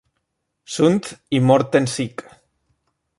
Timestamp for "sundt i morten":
0.65-1.85